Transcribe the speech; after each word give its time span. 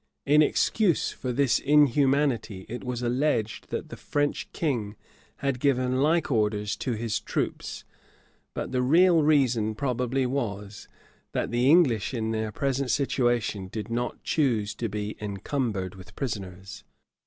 In 0.25 0.41
excuse 0.41 1.11
for 1.11 1.31
this 1.31 1.59
inhumanity, 1.59 2.65
it 2.67 2.83
was 2.83 3.03
alleged 3.03 3.69
that 3.69 3.89
the 3.89 3.95
French 3.95 4.51
king 4.51 4.95
had 5.45 5.59
given 5.59 6.01
like 6.01 6.31
orders 6.31 6.75
to 6.77 6.93
his 6.93 7.19
troops; 7.19 7.83
but 8.55 8.71
the 8.71 8.81
real 8.81 9.21
reason 9.21 9.75
probably 9.75 10.25
was, 10.25 10.87
that 11.33 11.51
the 11.51 11.69
English, 11.69 12.15
in 12.15 12.31
their 12.31 12.51
present 12.51 12.89
situation, 12.89 13.67
did 13.67 13.91
not 13.91 14.23
choose 14.23 14.73
to 14.73 14.89
be 14.89 15.17
encumbered 15.21 15.93
with 15.93 16.15
prisoners. 16.15 16.83